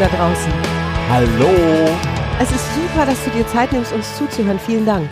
[0.00, 0.52] da draußen.
[1.10, 1.50] Hallo.
[2.40, 4.58] Es ist super, dass du dir Zeit nimmst, uns zuzuhören.
[4.58, 5.10] Vielen Dank.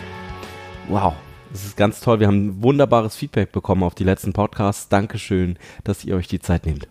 [0.87, 1.13] Wow.
[1.51, 2.19] Das ist ganz toll.
[2.19, 4.89] Wir haben wunderbares Feedback bekommen auf die letzten Podcasts.
[4.89, 6.87] Dankeschön, dass ihr euch die Zeit nehmt.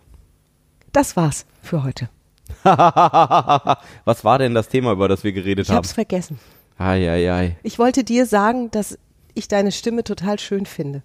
[0.93, 2.07] Das war's für heute.
[2.63, 5.77] Was war denn das Thema, über das wir geredet Ich haben?
[5.77, 6.39] hab's vergessen.
[6.77, 7.57] Ei, ei, ei.
[7.63, 8.97] Ich wollte dir sagen, dass
[9.33, 11.03] ich deine Stimme total schön finde.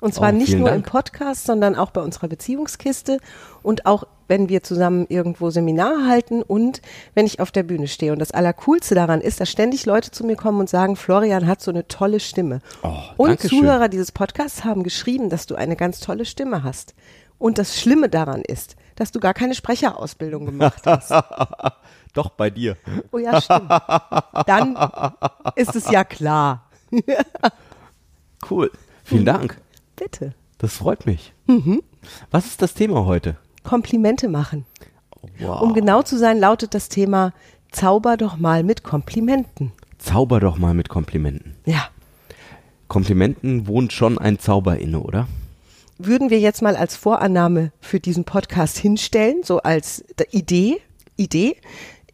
[0.00, 0.84] Und zwar Oh, nicht nur Dank.
[0.84, 3.18] im Podcast, sondern auch bei unserer Beziehungskiste
[3.62, 6.82] und auch wenn wir zusammen irgendwo Seminar halten und
[7.14, 8.12] wenn ich auf der Bühne stehe.
[8.12, 11.60] Und das Allercoolste daran ist, dass ständig Leute zu mir kommen und sagen, Florian hat
[11.62, 12.60] so eine tolle Stimme.
[12.82, 13.40] Oh, und.
[13.40, 16.94] Zuhörer dieses Podcasts haben geschrieben, dass du eine ganz tolle Stimme hast.
[17.38, 21.12] Und das Schlimme daran ist, dass du gar keine Sprecherausbildung gemacht hast.
[22.14, 22.76] Doch, bei dir.
[23.12, 23.70] Oh ja, stimmt.
[24.46, 24.76] Dann
[25.54, 26.64] ist es ja klar.
[28.50, 28.70] Cool.
[29.04, 29.58] Vielen Dank.
[29.96, 30.34] Bitte.
[30.58, 31.32] Das freut mich.
[31.46, 31.82] Mhm.
[32.30, 33.36] Was ist das Thema heute?
[33.62, 34.64] Komplimente machen.
[35.38, 35.62] Wow.
[35.62, 37.32] Um genau zu sein, lautet das Thema
[37.72, 39.72] Zauber doch mal mit Komplimenten.
[39.98, 41.56] Zauber doch mal mit Komplimenten.
[41.64, 41.88] Ja.
[42.88, 45.26] Komplimenten wohnt schon ein Zauber inne, oder?
[45.98, 50.80] Würden wir jetzt mal als Vorannahme für diesen Podcast hinstellen, so als Idee,
[51.16, 51.56] Idee.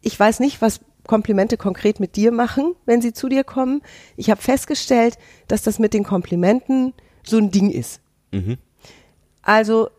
[0.01, 3.81] Ich weiß nicht, was Komplimente konkret mit dir machen, wenn sie zu dir kommen.
[4.15, 5.17] Ich habe festgestellt,
[5.47, 8.01] dass das mit den Komplimenten so ein Ding ist.
[8.31, 8.57] Mhm.
[9.41, 9.89] Also,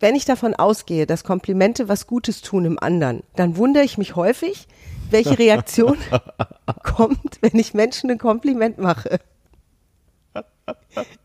[0.00, 4.16] wenn ich davon ausgehe, dass Komplimente was Gutes tun im anderen, dann wundere ich mich
[4.16, 4.68] häufig,
[5.10, 5.96] welche Reaktion
[6.82, 9.20] kommt, wenn ich Menschen ein Kompliment mache.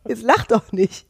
[0.08, 1.06] Jetzt lach doch nicht.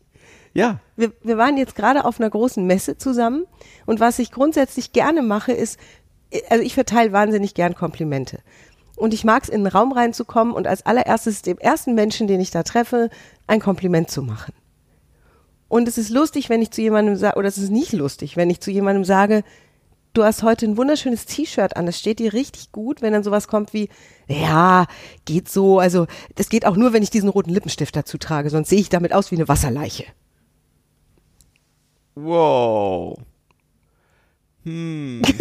[0.54, 0.80] Ja.
[0.96, 3.46] Wir, wir waren jetzt gerade auf einer großen Messe zusammen
[3.86, 5.80] und was ich grundsätzlich gerne mache, ist,
[6.50, 8.40] also ich verteile wahnsinnig gern Komplimente.
[9.02, 12.40] Und ich mag es, in einen Raum reinzukommen und als allererstes dem ersten Menschen, den
[12.40, 13.10] ich da treffe,
[13.48, 14.54] ein Kompliment zu machen.
[15.68, 18.52] Und es ist lustig, wenn ich zu jemandem sage, oder es ist nicht lustig, wenn
[18.52, 19.44] ich zu jemandem sage,
[20.14, 23.48] du hast heute ein wunderschönes T-Shirt an, das steht dir richtig gut, wenn dann sowas
[23.48, 23.90] kommt wie,
[24.28, 24.86] ja,
[25.26, 28.70] geht so, also das geht auch nur, wenn ich diesen roten Lippenstift dazu trage, sonst
[28.70, 30.06] sehe ich damit aus wie eine Wasserleiche.
[32.14, 33.18] Wow.
[34.64, 35.24] Hm.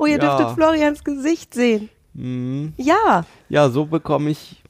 [0.00, 0.36] Oh, ihr Ja.
[0.36, 1.88] dürftet Florians Gesicht sehen.
[2.18, 2.72] Hm.
[2.76, 4.62] Ja, Ja, so bekomme ich,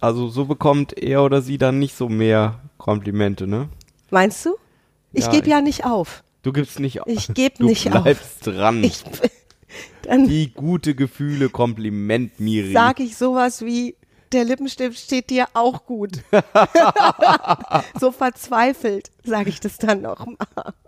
[0.00, 3.68] also so bekommt er oder sie dann nicht so mehr Komplimente, ne?
[4.10, 4.56] meinst du?
[5.12, 6.22] Ich Ja, gebe ja nicht auf.
[6.42, 7.06] Du gibst nicht auf.
[7.06, 8.02] Ich geb du nicht auf.
[8.02, 8.82] bleibst dran.
[8.82, 9.02] Ich,
[10.02, 12.72] dann Die gute Gefühle Kompliment, Miri.
[12.72, 13.94] sage ich sowas wie,
[14.32, 16.22] der Lippenstift steht dir auch gut.
[18.00, 20.36] so verzweifelt sage ich das dann noch mal.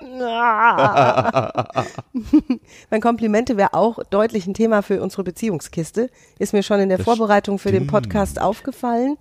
[2.91, 6.11] mein Komplimente wäre auch deutlich ein Thema für unsere Beziehungskiste.
[6.39, 9.17] Ist mir schon in der Das Vorbereitung für den Podcast aufgefallen.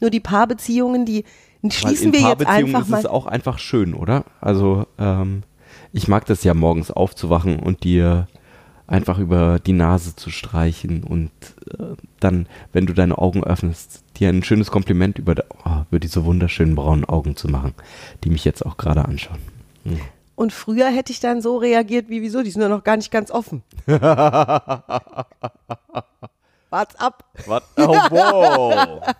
[0.00, 1.24] Nur die Paarbeziehungen, die
[1.68, 2.98] schließen wir jetzt einfach ist mal.
[2.98, 4.24] es auch einfach schön, oder?
[4.40, 5.44] Also, ähm,
[5.92, 8.26] ich mag das ja morgens aufzuwachen und dir
[8.92, 11.30] einfach über die Nase zu streichen und
[11.78, 16.24] äh, dann, wenn du deine Augen öffnest, dir ein schönes Kompliment über, oh, über diese
[16.24, 17.74] wunderschönen braunen Augen zu machen,
[18.22, 19.38] die mich jetzt auch gerade anschauen.
[19.84, 20.00] Hm.
[20.34, 23.10] Und früher hätte ich dann so reagiert wie, wieso, die sind doch noch gar nicht
[23.10, 23.62] ganz offen.
[23.86, 24.06] Wart's
[26.96, 27.62] ab, Was?
[27.76, 29.00] Oh, wow.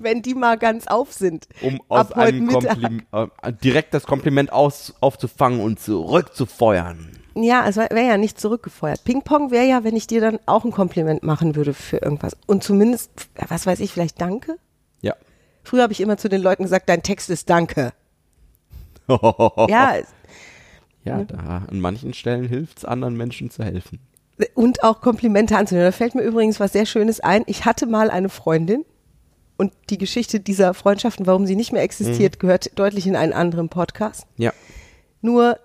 [0.00, 1.46] wenn die mal ganz auf sind.
[1.60, 2.48] Um aus einem.
[2.48, 7.19] Kompliment, äh, direkt das Kompliment aus, aufzufangen und zurückzufeuern.
[7.34, 9.04] Ja, es wäre ja nicht zurückgefeuert.
[9.04, 12.36] Ping-Pong wäre ja, wenn ich dir dann auch ein Kompliment machen würde für irgendwas.
[12.46, 13.10] Und zumindest,
[13.48, 14.56] was weiß ich, vielleicht Danke?
[15.00, 15.14] Ja.
[15.62, 17.92] Früher habe ich immer zu den Leuten gesagt, dein Text ist Danke.
[19.08, 19.94] Ja,
[21.04, 23.98] Ja, da an manchen Stellen hilft es anderen Menschen zu helfen.
[24.54, 25.86] und auch Komplimente anzunehmen.
[25.86, 27.42] Da fällt mir übrigens was sehr Schönes ein.
[27.46, 28.84] Ich hatte mal eine Freundin
[29.56, 33.68] und die Geschichte dieser Freundschaften, warum sie nicht mehr existiert, gehört deutlich in einen anderen
[33.68, 34.26] Podcast.
[34.36, 34.52] Ja.
[35.22, 35.58] Nur,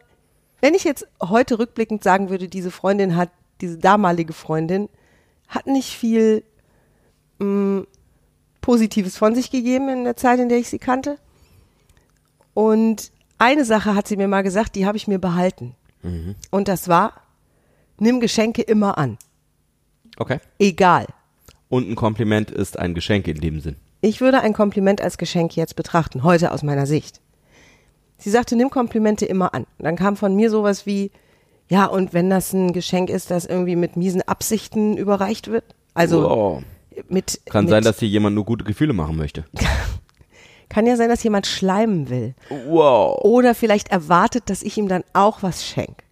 [0.62, 3.30] wenn ich jetzt heute rückblickend sagen würde, diese Freundin hat,
[3.62, 4.90] diese damalige Freundin,
[5.48, 6.44] hat nicht viel
[7.40, 7.84] mh,
[8.62, 11.18] Positives von sich gegeben in der Zeit, in der ich sie kannte.
[12.54, 15.76] Und eine Sache hat sie mir mal gesagt, die habe ich mir behalten.
[16.52, 17.14] Und das war,
[17.98, 19.18] nimm Geschenke immer an.
[20.18, 20.40] Okay.
[20.60, 21.08] Egal.
[21.68, 23.76] Und ein Kompliment ist ein Geschenk in dem Sinn.
[24.02, 27.22] Ich würde ein Kompliment als Geschenk jetzt betrachten, heute aus meiner Sicht.
[28.18, 29.66] Sie sagte, nimm Komplimente immer an.
[29.78, 31.12] Dann kam von mir sowas wie,
[31.68, 35.64] ja, und wenn das ein Geschenk ist, das irgendwie mit miesen Absichten überreicht wird?
[35.94, 36.64] Also wow.
[37.10, 37.42] mit.
[37.46, 39.46] Kann mit, sein, dass hier jemand nur gute Gefühle machen möchte.
[40.70, 42.36] Kann ja sein, dass jemand schleimen will.
[42.68, 43.20] Wow.
[43.24, 46.04] Oder vielleicht erwartet, dass ich ihm dann auch was schenke.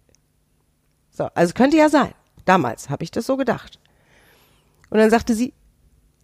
[1.10, 2.12] So, also könnte ja sein.
[2.44, 3.78] Damals habe ich das so gedacht.
[4.90, 5.52] Und dann sagte sie,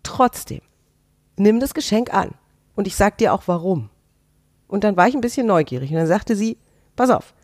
[0.02, 0.60] trotzdem,
[1.36, 2.30] nimm das Geschenk an.
[2.76, 3.89] Und ich sag dir auch warum.
[4.70, 5.90] Und dann war ich ein bisschen neugierig.
[5.90, 6.56] Und dann sagte sie,
[6.96, 7.34] pass auf,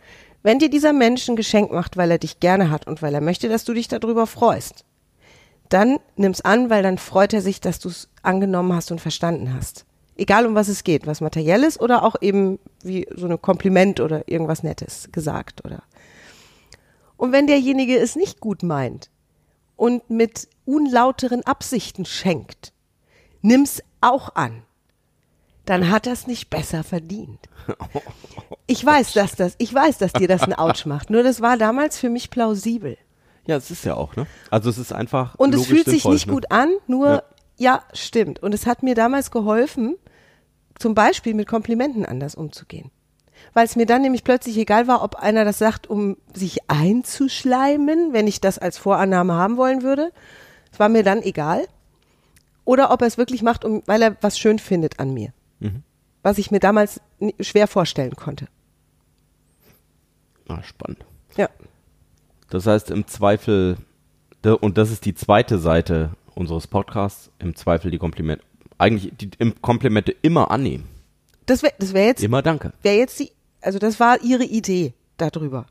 [0.43, 3.21] Wenn dir dieser Mensch ein Geschenk macht, weil er dich gerne hat und weil er
[3.21, 4.85] möchte, dass du dich darüber freust,
[5.69, 9.53] dann nimm's an, weil dann freut er sich, dass du es angenommen hast und verstanden
[9.53, 9.87] hast.
[10.15, 14.29] Egal um was es geht, was materielles oder auch eben wie so ein Kompliment oder
[14.29, 15.83] irgendwas Nettes gesagt oder.
[17.17, 19.11] Und wenn derjenige es nicht gut meint
[19.75, 22.73] und mit unlauteren Absichten schenkt,
[23.43, 24.63] nimm's auch an.
[25.67, 27.41] Dann hat er's nicht besser verdient.
[28.67, 31.11] Ich weiß, dass das, ich weiß, dass dir das ein Ouch macht.
[31.11, 32.97] Nur das war damals für mich plausibel.
[33.47, 34.27] Ja, es ist ja auch, ne?
[34.51, 35.35] Also es ist einfach.
[35.37, 36.33] Und es fühlt sich nicht ne?
[36.33, 37.23] gut an, nur, Ja.
[37.59, 37.83] ja.
[37.93, 38.43] stimmt.
[38.43, 39.97] Und es hat mir damals geholfen,
[40.79, 42.91] zum Beispiel mit Komplimenten anders umzugehen.
[43.53, 48.13] Weil es mir dann nämlich plötzlich egal war, ob einer das sagt, um sich einzuschleimen,
[48.13, 50.13] wenn ich das als Vorannahme haben wollen würde.
[50.73, 51.67] Es war mir dann egal.
[52.65, 55.33] Oder ob er es wirklich macht, um, weil er was schön findet an mir.
[55.61, 55.83] Mhm.
[56.23, 57.01] Was ich mir damals
[57.41, 58.49] schwer vorstellen konnte.
[60.49, 60.99] Ah, spannend.
[61.37, 61.49] Ja.
[62.51, 63.77] Das heißt, im Zweifel,
[64.61, 68.45] und das ist die zweite Seite unseres Podcasts, im Zweifel die Komplimente,
[68.79, 70.89] eigentlich die im Komplimente immer annehmen.
[71.47, 72.73] Das wäre das wär jetzt Immer danke.
[72.83, 75.67] wäre jetzt die, also das war ihre Idee darüber.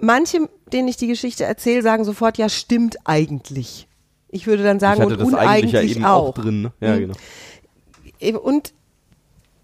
[0.00, 3.86] Manche, denen ich die Geschichte erzähle, sagen sofort, ja, stimmt eigentlich.
[4.28, 6.28] Ich würde dann sagen, ich hatte und das eigentlich uneigentlich ja eben auch.
[6.30, 6.62] auch, drin.
[6.62, 6.72] Ne?
[6.80, 7.00] Ja, Mhm.
[7.00, 7.14] genau.
[8.32, 8.72] Und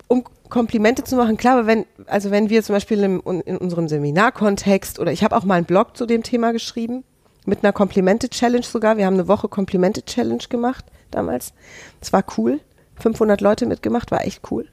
[0.09, 3.89] um Komplimente zu machen, klar, aber wenn, also wenn wir zum Beispiel im, in unserem
[3.89, 7.05] Seminarkontext oder ich habe auch mal einen Blog zu dem Thema geschrieben,
[7.47, 8.97] mit einer Komplimente-Challenge sogar.
[8.97, 11.53] Wir haben eine Woche Komplimente-Challenge gemacht damals.
[12.01, 12.61] Das war cool.
[12.97, 14.69] 500 Leute mitgemacht, war echt cool.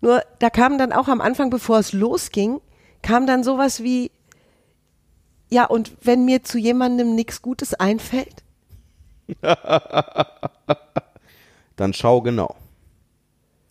[0.00, 2.60] Nur da kam dann auch am Anfang, bevor es losging,
[3.00, 4.10] kam dann sowas wie,
[5.50, 8.42] ja, und wenn mir zu jemandem nichts Gutes einfällt,
[11.76, 12.54] Dann schau genau.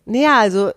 [0.04, 0.70] Naja, also,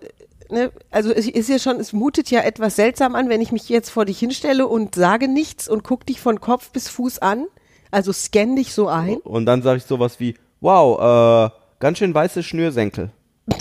[0.50, 3.68] ne, also es ist ja schon, es mutet ja etwas seltsam an, wenn ich mich
[3.68, 7.46] jetzt vor dich hinstelle und sage nichts und guck dich von Kopf bis Fuß an.
[7.90, 9.16] Also scann dich so ein.
[9.18, 13.10] Und dann sage ich sowas wie, wow, äh, ganz schön weiße Schnürsenkel.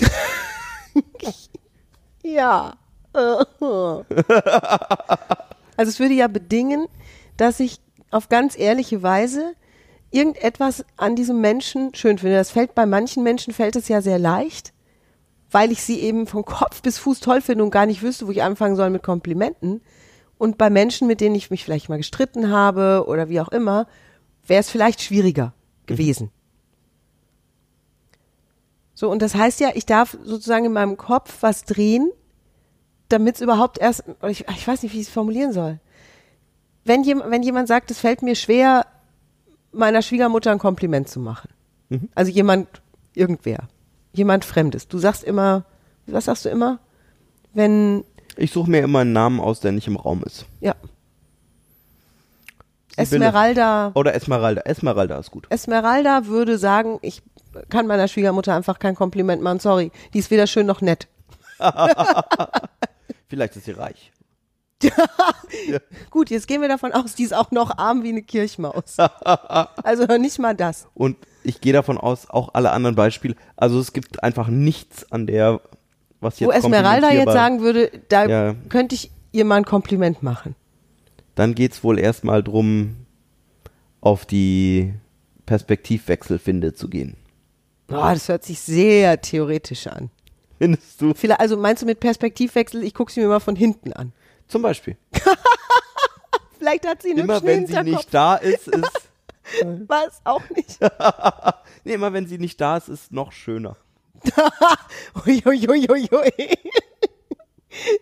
[2.28, 2.74] Ja.
[3.14, 4.06] also
[5.78, 6.88] es würde ja bedingen,
[7.38, 7.80] dass ich
[8.12, 9.54] auf ganz ehrliche Weise
[10.18, 12.36] irgendetwas an diesem Menschen schön finde.
[12.36, 14.74] Das fällt bei manchen Menschen fällt es ja sehr leicht,
[15.52, 18.32] weil ich sie eben von Kopf bis Fuß toll finde und gar nicht wüsste, wo
[18.32, 19.82] ich anfangen soll mit Komplimenten.
[20.38, 23.88] Und bei Menschen, mit denen ich mich vielleicht mal gestritten habe oder wie auch immer,
[24.46, 25.54] wäre es vielleicht schwieriger
[25.86, 26.32] gewesen.
[28.94, 32.12] So, und das heißt ja, ich darf sozusagen in meinem Kopf was drehen,
[33.10, 35.80] damit es überhaupt erst, ich, ich weiß nicht, wie ich es formulieren soll.
[36.84, 38.86] Wenn, jem, wenn jemand sagt, es fällt mir schwer,
[39.78, 41.50] meiner Schwiegermutter ein Kompliment zu machen.
[42.16, 42.68] Also jemand,
[43.14, 43.60] irgendwer,
[44.14, 44.88] jemand Fremdes.
[44.88, 45.64] Du sagst immer,
[46.06, 46.80] was sagst du immer?
[47.54, 48.04] Wenn,
[48.36, 50.46] Ich suche mir immer einen Namen aus, der nicht im Raum ist.
[50.60, 50.76] ja.
[53.00, 54.62] Esmeralda, Oder Esmeralda.
[54.62, 55.46] Esmeralda ist gut.
[55.52, 57.22] Esmeralda würde sagen, ich
[57.70, 59.92] kann meiner Schwiegermutter einfach kein Kompliment machen, sorry.
[60.16, 61.08] Die ist weder schön noch nett.
[63.28, 64.12] Vielleicht ist sie reich.
[66.12, 68.98] Gut, jetzt gehen wir davon aus, die ist auch noch arm wie eine Kirchmaus.
[69.84, 70.88] Also nicht mal das.
[70.94, 73.36] Und ich gehe davon aus, auch alle anderen Beispiele.
[73.56, 75.62] Also es gibt einfach nichts an der,
[76.20, 78.56] was jetzt Wo Esmeralda jetzt sagen würde, da Ja.
[78.70, 80.56] könnte ich ihr mal ein Kompliment machen.
[81.36, 83.06] Dann geht's wohl erstmal drum,
[84.02, 84.94] auf die
[85.46, 87.16] Perspektivwechselfinde zu gehen.
[87.90, 90.10] Oh, das hört sich sehr theoretisch an.
[90.58, 91.14] Findest du?
[91.14, 94.12] Vielleicht, also meinst du mit Perspektivwechsel, ich gucke sie mir mal von hinten an.
[94.48, 94.98] Zum Beispiel.
[96.58, 99.10] Vielleicht hat sie einen Immer wenn sie nicht da ist, ist.
[99.88, 100.22] Was?
[100.24, 100.78] Auch nicht.
[101.84, 103.78] nee, immer wenn sie nicht da ist, ist noch schöner.
[105.26, 106.10] Uiuiuiui.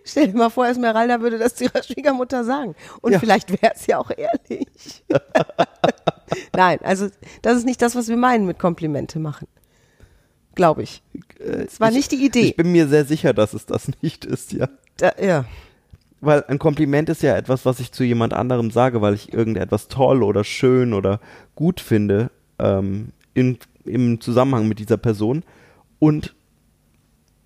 [0.06, 2.76] Stell dir mal vor, Esmeralda würde das zu ihrer Schwiegermutter sagen.
[3.02, 3.20] Und Ja.
[3.20, 5.04] vielleicht wäre es ja auch ehrlich.
[6.56, 7.10] Nein, also
[7.42, 9.48] das ist nicht das, was wir meinen mit Komplimente machen.
[10.56, 11.04] Glaube ich.
[11.38, 12.42] Das war ich, nicht die Idee.
[12.42, 14.70] Ich bin mir sehr sicher, dass es das nicht ist, ja.
[14.98, 15.44] Da, ja.
[16.26, 19.88] Weil ein Kompliment ist ja etwas, was ich zu jemand anderem sage, weil ich irgendetwas
[19.88, 21.20] toll oder schön oder
[21.56, 25.44] gut finde ähm, in, im Zusammenhang mit dieser Person.
[26.00, 26.36] Und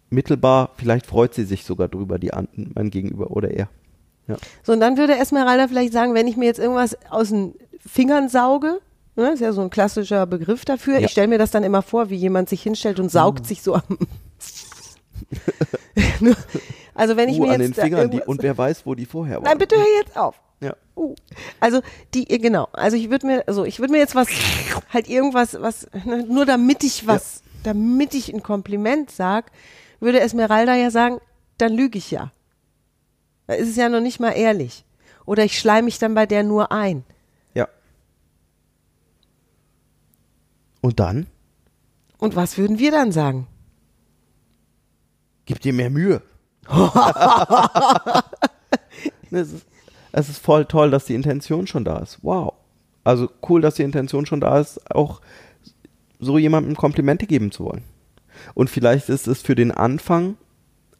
[0.09, 3.69] mittelbar, vielleicht freut sie sich sogar drüber, die an, mein Gegenüber oder er.
[4.27, 4.37] Ja.
[4.63, 7.53] So, und dann würde Esmeralda vielleicht sagen, wenn ich mir jetzt irgendwas aus den
[7.85, 8.79] Fingern sauge,
[9.15, 11.05] ne, ist ja so ein klassischer Begriff dafür, Ja.
[11.05, 13.75] ich stelle mir das dann immer vor, wie jemand sich hinstellt und saugt sich so
[13.75, 13.83] am.
[16.99, 19.05] Also wenn ich uh, mir an jetzt den Fingern, die, und wer weiß, wo die
[19.05, 19.45] vorher waren.
[19.45, 20.35] Nein, bitte hör jetzt auf.
[20.59, 20.75] Ja.
[20.97, 21.15] Uh.
[21.61, 21.79] Also
[22.13, 24.27] die genau, also ich würde mir also ich würde mir jetzt was
[24.91, 29.49] halt irgendwas was ne, nur damit ich was damit ich ein Kompliment sag,
[30.01, 31.21] würde Esmeralda ja sagen,
[31.57, 32.33] dann lüge ich ja.
[33.47, 34.83] Da ist es ja noch nicht mal ehrlich.
[35.25, 37.05] Oder ich schleim mich dann bei der nur ein.
[37.53, 37.69] Ja.
[40.81, 41.27] Und dann?
[42.17, 43.47] Und was würden wir dann sagen?
[45.45, 46.21] Gib dir mehr Mühe.
[49.31, 49.65] es, ist,
[50.11, 52.19] es ist voll toll, dass die Intention schon da ist.
[52.21, 52.53] Wow.
[53.03, 55.21] Also cool, dass die Intention schon da ist, auch
[56.19, 57.83] so jemandem Komplimente geben zu wollen.
[58.53, 60.37] Und vielleicht ist es für den Anfang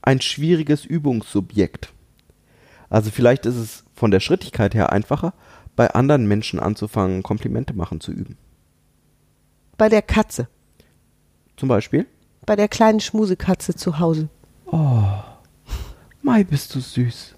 [0.02, 1.94] ein schwieriges Übungssubjekt.
[2.90, 5.34] Also vielleicht ist es von der Schrittigkeit her einfacher,
[5.76, 8.38] bei anderen Menschen anzufangen, Komplimente machen zu üben.
[9.78, 10.48] Bei der Katze.
[11.56, 12.06] Zum Beispiel?
[12.46, 14.30] Bei der kleinen Schmusekatze zu Hause.
[14.66, 15.04] Oh,
[16.22, 17.36] Mai, bist du süß.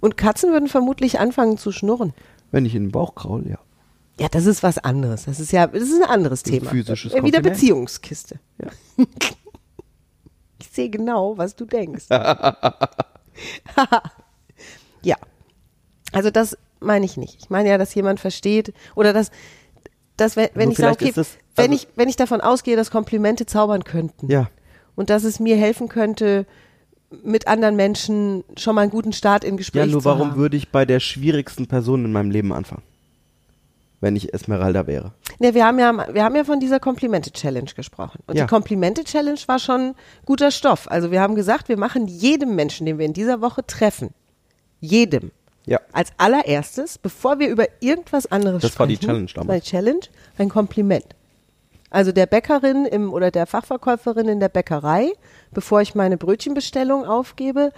[0.00, 2.12] Und Katzen würden vermutlich anfangen zu schnurren.
[2.50, 3.58] Wenn ich in den Bauch kraul, ja.
[4.18, 5.24] Ja, das ist was anderes.
[5.26, 6.70] Das ist ja, das ist ein anderes Ein Thema.
[6.70, 7.54] physisches Äh, Wieder Kompliment.
[7.54, 8.38] Beziehungskiste.
[8.62, 8.68] Ja.
[10.58, 12.06] Ich sehe genau, was du denkst.
[15.02, 15.16] ja.
[16.12, 17.36] Also das meine ich nicht.
[17.42, 19.30] Ich meine ja, dass jemand versteht oder dass,
[20.16, 22.76] dass wenn, wenn Nur ich sage, okay, das- wenn, also- ich, wenn ich davon ausgehe,
[22.76, 24.48] dass Komplimente zaubern könnten Ja.
[24.94, 26.46] und dass es mir helfen könnte,
[27.22, 30.36] mit anderen Menschen schon mal einen guten Start in Gespräch Ja, nur zu warum haben.
[30.36, 32.82] würde ich bei der schwierigsten Person in meinem Leben anfangen?
[34.00, 35.12] Wenn ich Esmeralda wäre.
[35.38, 38.20] Ne, wir haben ja, wir haben ja von dieser Komplimente-Challenge gesprochen.
[38.26, 38.44] Und Ja.
[38.44, 39.94] die Komplimente-Challenge war schon
[40.26, 40.90] guter Stoff.
[40.90, 44.10] Also wir haben gesagt, wir machen jedem Menschen, den wir in dieser Woche treffen,
[44.80, 45.30] jedem,
[45.64, 45.80] Ja.
[45.92, 49.64] als allererstes, bevor wir über irgendwas anderes Das war die sprechen, Challenge das war damals.
[49.64, 50.00] die Challenge,
[50.38, 51.06] ein Kompliment.
[51.90, 55.12] Also der Bäckerin im, oder der Fachverkäuferin in der Bäckerei,
[55.52, 57.72] bevor ich meine Brötchenbestellung aufgebe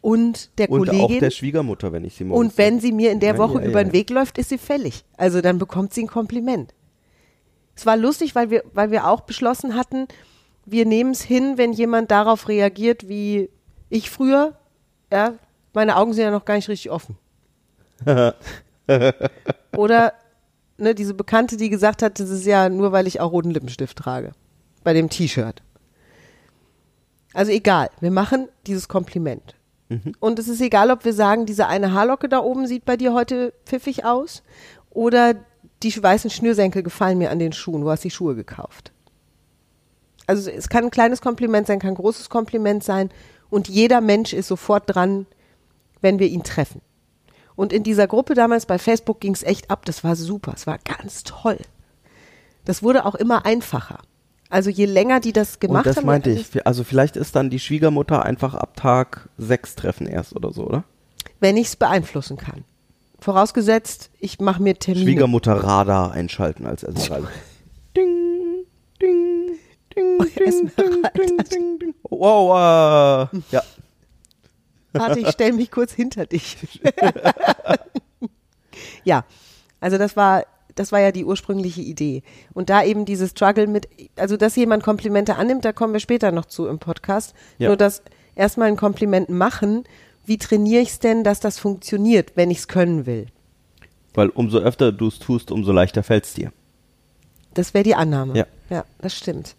[0.00, 1.00] und der Und Kollegin.
[1.16, 3.60] auch der Schwiegermutter, wenn ich sie morgens Und wenn sie mir in der Ja, Woche
[3.60, 3.84] ja, über ja.
[3.84, 5.04] den Weg läuft, ist sie fällig.
[5.16, 6.74] Also dann bekommt sie ein Kompliment.
[7.74, 10.08] Es war lustig, weil wir, weil wir auch beschlossen hatten,
[10.66, 13.48] wir nehmen es hin, wenn jemand darauf reagiert, wie
[13.88, 14.54] ich früher.
[15.10, 15.34] Ja,
[15.72, 17.16] meine Augen sind ja noch gar nicht richtig offen.
[19.76, 20.12] Oder
[20.78, 23.98] ne, diese Bekannte, die gesagt hat, das ist ja nur, weil ich auch roten Lippenstift
[23.98, 24.32] trage.
[24.84, 25.62] Bei dem T-Shirt.
[27.34, 29.54] Also egal, wir machen dieses Kompliment.
[30.20, 33.14] Und es ist egal, ob wir sagen, diese eine Haarlocke da oben sieht bei dir
[33.14, 34.42] heute pfiffig aus
[34.90, 35.34] oder
[35.82, 37.84] die weißen Schnürsenkel gefallen mir an den Schuhen.
[37.84, 38.92] Wo hast du die Schuhe gekauft?
[40.26, 43.08] Also es kann ein kleines Kompliment sein, kann ein großes Kompliment sein
[43.48, 45.26] und jeder Mensch ist sofort dran,
[46.02, 46.82] wenn wir ihn treffen.
[47.58, 49.84] Und in dieser Gruppe damals bei Facebook ging es echt ab.
[49.84, 50.52] Das war super.
[50.54, 51.58] Es war ganz toll.
[52.64, 53.98] Das wurde auch immer einfacher.
[54.48, 56.64] Also je länger die das gemacht Und das haben, meinte ich.
[56.64, 60.84] Also vielleicht ist dann die Schwiegermutter einfach ab Tag sechs treffen erst oder so, oder?
[61.40, 62.64] wenn ich es beeinflussen kann.
[63.18, 65.04] Vorausgesetzt, ich mache mir Termine.
[65.04, 67.28] Schwiegermutter-Radar einschalten als Esmeralda.
[67.96, 68.66] ding,
[69.02, 69.56] ding,
[69.96, 71.94] ding, ding, ding, ding, ding, ding.
[72.08, 73.62] Wow, äh, ja.
[74.92, 76.56] Warte, ich stelle mich kurz hinter dich.
[79.04, 79.24] ja,
[79.80, 82.22] also das war, das war ja die ursprüngliche Idee.
[82.54, 86.32] Und da eben dieses Struggle mit, also dass jemand Komplimente annimmt, da kommen wir später
[86.32, 87.34] noch zu im Podcast.
[87.58, 87.68] Ja.
[87.68, 88.02] Nur das
[88.34, 89.84] erstmal ein Kompliment machen.
[90.24, 93.26] Wie trainiere ich es denn, dass das funktioniert, wenn ich es können will?
[94.14, 96.52] Weil umso öfter du es tust, umso leichter fällt es dir.
[97.54, 98.36] Das wäre die Annahme.
[98.36, 98.46] Ja.
[98.70, 99.56] ja, das stimmt.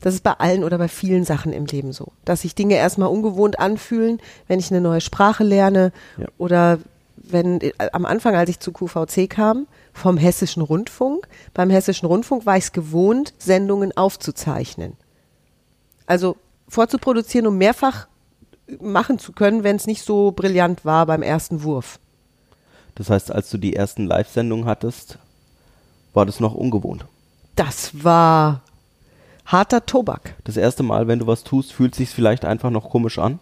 [0.00, 3.08] Das ist bei allen oder bei vielen Sachen im Leben so, dass sich Dinge erstmal
[3.10, 6.26] ungewohnt anfühlen, wenn ich eine neue Sprache lerne Ja.
[6.38, 6.78] oder
[7.16, 12.46] wenn äh, am Anfang, als ich zu QVC kam, vom Hessischen Rundfunk, beim Hessischen Rundfunk
[12.46, 14.94] war ich es gewohnt, Sendungen aufzuzeichnen.
[16.06, 16.36] Also
[16.68, 18.08] vorzuproduzieren, um mehrfach
[18.80, 21.98] machen zu können, wenn es nicht so brillant war beim ersten Wurf.
[22.94, 25.18] Das heißt, als du die ersten Live-Sendungen hattest,
[26.14, 27.04] war das noch ungewohnt.
[27.56, 28.62] Das war
[29.52, 30.34] harter Tobak.
[30.44, 33.38] Das erste Mal, wenn du was tust, fühlt sich vielleicht einfach noch komisch an.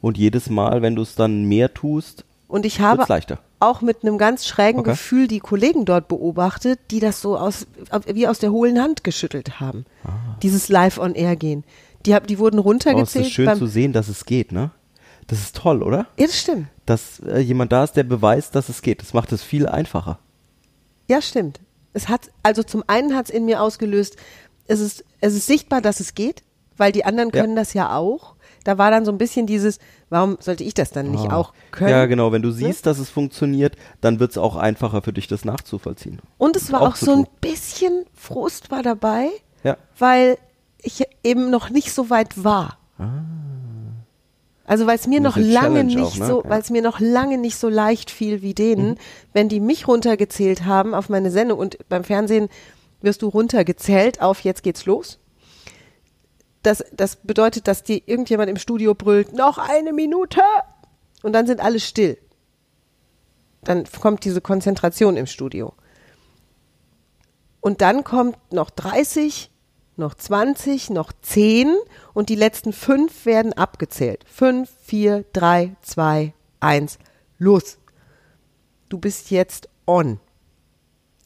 [0.00, 3.38] Und jedes Mal, wenn du es dann mehr tust, Und ich habe es leichter.
[3.60, 4.90] auch mit einem ganz schrägen Okay.
[4.90, 7.66] Gefühl die Kollegen dort beobachtet, die das so aus,
[8.12, 9.86] wie aus der hohlen Hand geschüttelt haben.
[10.42, 11.64] Dieses Live-on-Air-Gehen.
[12.04, 12.60] Die, hab, die wurden Ah.
[12.60, 13.26] Oh, es runtergezählt.
[13.26, 14.70] ist schön zu sehen, dass es geht, ne?
[15.26, 16.06] Das ist toll, oder?
[16.18, 16.66] ja, das stimmt.
[16.84, 19.00] Dass äh, jemand da ist, der beweist, dass es geht.
[19.00, 20.18] Das macht es viel einfacher.
[21.08, 21.60] Ja, stimmt.
[21.94, 24.16] Es hat, also zum einen hat es in mir ausgelöst,
[24.66, 26.42] es ist, es ist sichtbar, dass es geht,
[26.76, 27.40] weil die anderen Ja.
[27.42, 28.34] können das ja auch.
[28.64, 29.78] Da war dann so ein bisschen dieses,
[30.08, 31.90] warum sollte ich das dann nicht auch können?
[31.92, 31.98] Ah.
[31.98, 32.32] Ja, genau.
[32.32, 36.20] Wenn du siehst, dass es funktioniert, dann wird es auch einfacher für dich, das nachzuvollziehen.
[36.38, 39.28] Und es war Auch auch so ein bisschen Frust war dabei,
[39.64, 39.76] Ja.
[39.98, 40.38] weil
[40.80, 42.78] ich eben noch nicht so weit war.
[44.66, 46.26] Also weil es mir noch lange Challenge nicht auch, ne?
[46.26, 46.48] so, Ja.
[46.50, 48.98] weil es mir noch lange nicht so leicht fiel wie denen,
[49.34, 52.48] wenn die mich runtergezählt haben auf meine Sendung und beim Fernsehen
[53.04, 55.18] wirst du runtergezählt auf jetzt geht's los.
[56.62, 60.40] Das, das bedeutet, dass dir irgendjemand im Studio brüllt, noch eine Minute
[61.22, 62.18] Und dann sind alle still.
[63.62, 65.74] Dann kommt diese Konzentration im Studio.
[67.60, 69.50] Und dann kommt noch 30,
[69.96, 71.74] noch 20, noch 10
[72.12, 74.24] und die letzten fünf werden abgezählt.
[74.28, 76.98] 5, 4, 3, 2, 1,
[77.38, 77.78] los.
[78.90, 80.20] Du bist jetzt on.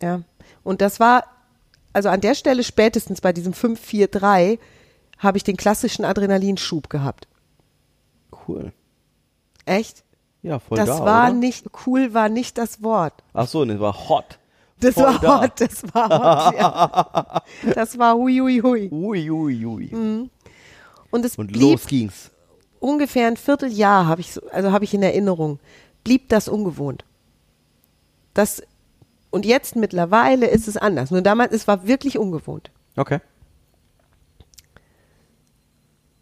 [0.01, 0.23] Ja.
[0.63, 1.25] Und das war,
[1.93, 4.59] also an der Stelle spätestens bei diesem 5, 4, 3
[5.19, 7.27] habe ich den klassischen Adrenalinschub gehabt.
[8.47, 8.73] Cool.
[9.65, 10.05] Echt?
[10.43, 11.35] Ja, voll das da, war oder?
[11.35, 13.15] nicht, cool war nicht das Wort.
[13.33, 14.39] Ach so, das war hot.
[14.81, 15.41] Das Voll war da.
[15.43, 16.09] hot, das war
[16.49, 17.43] hot, ja.
[17.75, 18.89] Das war hui, hui, hui.
[18.93, 20.31] Ui, ui, ui.
[21.11, 22.31] Und es Und blieb los ging's.
[22.79, 25.59] ungefähr ein Vierteljahr, habe ich, so, also habe ich in Erinnerung,
[26.05, 27.05] blieb das ungewohnt.
[28.35, 28.63] Das,
[29.31, 31.11] und jetzt mittlerweile ist es anders.
[31.11, 32.71] Nur damals, es war wirklich ungewohnt.
[32.97, 33.21] Okay.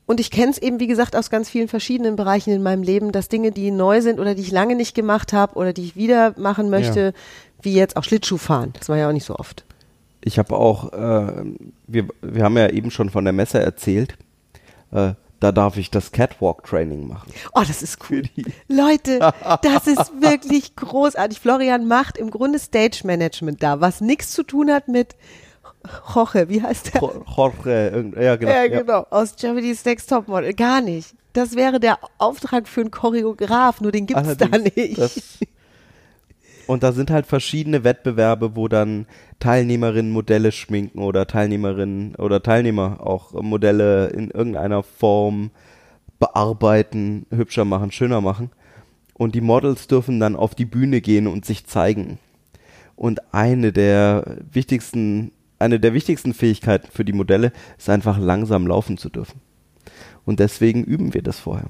[0.07, 3.11] Und ich kenne es eben, wie gesagt, aus ganz vielen verschiedenen Bereichen in meinem Leben,
[3.11, 5.97] dass Dinge, die neu sind oder die ich lange nicht gemacht habe oder die ich
[5.97, 7.13] wieder machen möchte,
[7.61, 8.73] wie jetzt auch Schlittschuhfahren.
[8.79, 9.65] Das war ja auch nicht so oft.
[10.21, 11.45] Ich habe auch, äh,
[11.89, 14.17] wir, wir haben ja eben schon von der Messe erzählt.
[14.93, 17.33] Äh, da darf ich das Catwalk-Training machen.
[17.55, 18.23] Oh, das ist cool.
[18.69, 19.19] Leute,
[19.63, 21.41] das ist wirklich großartig.
[21.41, 25.15] Florian macht im Grunde Stage-Management da, was nichts zu tun hat mit
[26.15, 27.01] Jorge, wie heißt der?
[27.01, 28.51] Jo- Jorge, ja genau.
[28.51, 28.81] Ja, ja.
[28.81, 29.07] genau.
[29.11, 30.53] Aus Germany's Next Topmodel.
[30.55, 31.15] Gar nicht.
[31.33, 34.99] Das wäre der Auftrag für einen Choreograf, nur den gibt's da Allerdings, nicht.
[34.99, 35.39] das-
[36.67, 39.07] und da sind halt verschiedene Wettbewerbe, wo dann
[39.39, 45.51] Teilnehmerinnen Modelle schminken oder Teilnehmerinnen oder Teilnehmer auch Modelle in irgendeiner Form
[46.19, 48.51] bearbeiten, hübscher machen, schöner machen.
[49.15, 52.19] Und die Models dürfen dann auf die Bühne gehen und sich zeigen.
[52.97, 58.99] Und eine der wichtigsten, eine der wichtigsten Fähigkeiten für die Modelle ist einfach langsam laufen
[58.99, 59.41] zu dürfen.
[60.25, 61.69] Und deswegen üben wir das vorher.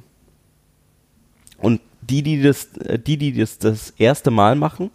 [1.59, 4.91] Und die, die das, äh, die, die das das erste Mal machen,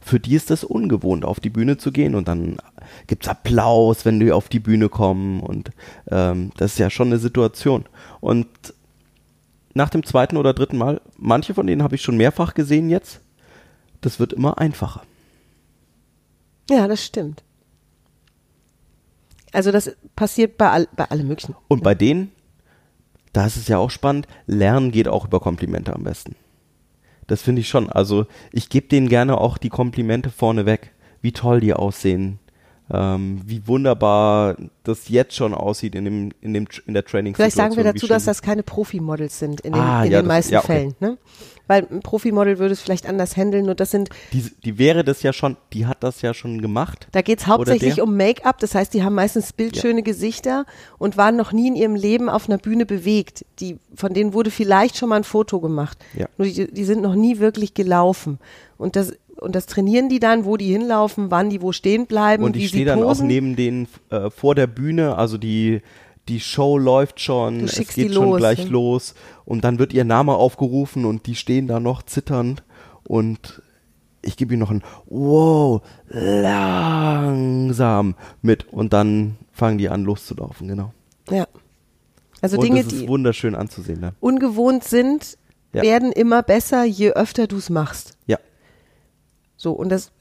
[0.00, 2.58] für die ist das ungewohnt, auf die Bühne zu gehen und dann
[3.06, 5.70] gibt's Applaus, wenn die auf die Bühne kommen und
[6.10, 7.84] ähm, das ist ja schon eine Situation.
[8.20, 8.48] Und
[9.74, 13.20] nach dem zweiten oder dritten Mal, manche von denen habe ich schon mehrfach gesehen jetzt,
[14.00, 15.02] das wird immer einfacher.
[16.68, 17.42] Ja, das stimmt.
[19.52, 21.54] Also das passiert bei, all, bei allem Möglichen.
[21.68, 22.32] Und bei denen,
[23.32, 26.34] da ist es ja auch spannend, Lernen geht auch über Komplimente am besten.
[27.26, 27.88] Das finde ich schon.
[27.90, 30.90] Also ich gebe denen gerne auch die Komplimente vorneweg,
[31.22, 32.38] wie toll die aussehen,
[32.90, 37.34] ähm, wie wunderbar das jetzt schon aussieht in dem in dem in der Training.
[37.34, 40.26] Vielleicht sagen wir dazu, dass das keine Profimodels sind in den, Ah, in ja, den
[40.26, 40.66] das- meisten ja, okay.
[40.66, 40.94] Fällen.
[41.00, 41.16] Ne?
[41.66, 45.22] Weil ein Profimodel würde es vielleicht anders handeln, nur das sind, die, die wäre das
[45.22, 47.06] ja schon, die hat das ja schon gemacht.
[47.12, 50.66] da geht es hauptsächlich um Make-up, das heißt, die haben meistens bildschöne Gesichter
[50.98, 53.44] und waren noch nie in ihrem Leben auf einer Bühne bewegt.
[53.60, 55.98] Die, von denen wurde vielleicht schon mal ein Foto gemacht.
[56.18, 56.26] Ja.
[56.36, 58.38] Nur die, die sind noch nie wirklich gelaufen.
[58.76, 62.44] Und das, und das trainieren die dann, wo die hinlaufen, wann die wo stehen bleiben,
[62.44, 65.82] Und ich stehe dann auch neben denen äh, vor der Bühne, also die
[66.28, 68.70] die Show läuft schon, es geht schon los, gleich ne?
[68.70, 72.62] los und dann wird ihr Name aufgerufen und die stehen da noch zitternd
[73.04, 73.62] und
[74.22, 80.92] ich gebe ihnen noch ein Wow, langsam mit und dann fangen die an loszulaufen, genau.
[81.30, 81.46] Ja.
[82.40, 84.14] Also und Dinge, die wunderschön anzusehen dann.
[84.20, 85.38] ungewohnt sind,
[85.74, 85.82] Ja.
[85.82, 88.16] werden immer besser, je öfter du es machst.
[88.26, 88.38] Ja.
[89.56, 90.12] So, und das,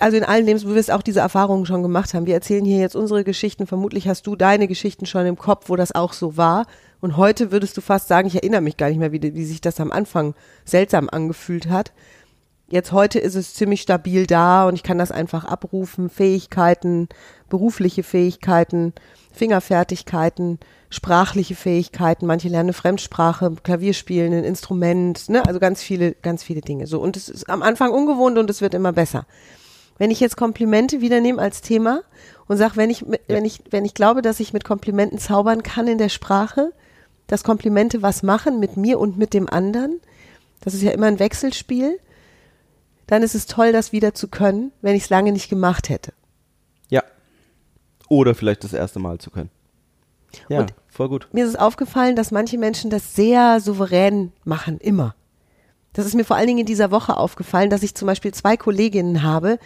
[0.00, 2.26] also in allen Lebens, wo wir es auch diese Erfahrungen schon gemacht haben.
[2.26, 3.66] Wir erzählen hier jetzt unsere Geschichten.
[3.66, 6.66] Vermutlich hast du deine Geschichten schon im Kopf, wo das auch so war.
[7.00, 9.60] Und heute würdest du fast sagen, ich erinnere mich gar nicht mehr, wie, wie sich
[9.60, 11.92] das am Anfang seltsam angefühlt hat.
[12.68, 16.10] Jetzt heute ist es ziemlich stabil da und ich kann das einfach abrufen.
[16.10, 17.08] Fähigkeiten,
[17.48, 18.92] berufliche Fähigkeiten,
[19.32, 20.58] Fingerfertigkeiten,
[20.96, 22.26] sprachliche Fähigkeiten.
[22.26, 25.46] Manche lernen eine Fremdsprache, Klavier spielen, ein Instrument, ne?
[25.46, 26.86] Also ganz viele, ganz viele Dinge.
[26.86, 27.00] So.
[27.00, 29.26] Und es ist am Anfang ungewohnt und es wird immer besser.
[29.98, 32.02] Wenn ich jetzt Komplimente wieder nehme als Thema
[32.48, 35.86] und sage, wenn ich, wenn ich, wenn ich glaube, dass ich mit Komplimenten zaubern kann
[35.86, 36.72] in der Sprache,
[37.26, 40.00] dass Komplimente was machen mit mir und mit dem anderen,
[40.60, 41.98] das ist ja immer ein Wechselspiel,
[43.06, 46.12] dann ist es toll, das wieder zu können, wenn ich es lange nicht gemacht hätte.
[46.88, 47.02] Ja.
[48.08, 49.50] Oder vielleicht das erste Mal zu können.
[50.48, 51.28] Ja, Und- voll gut.
[51.32, 55.14] Mir ist es aufgefallen, dass manche Menschen das sehr souverän machen, immer.
[55.92, 58.56] Das ist mir vor allen Dingen in dieser Woche aufgefallen, dass ich zum Beispiel zwei
[58.56, 59.58] Kolleginnen habe,